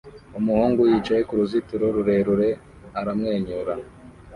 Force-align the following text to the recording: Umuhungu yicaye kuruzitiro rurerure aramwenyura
Umuhungu 0.39 0.81
yicaye 0.91 1.21
kuruzitiro 1.29 1.85
rurerure 1.95 2.49
aramwenyura 2.99 3.73